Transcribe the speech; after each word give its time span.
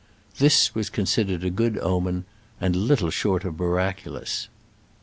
This 0.39 0.73
was 0.73 0.89
considered 0.89 1.43
a 1.43 1.51
good 1.51 1.77
omen, 1.77 2.25
and 2.59 2.75
little 2.75 3.11
short 3.11 3.45
of 3.45 3.59
miraculous. 3.59 4.47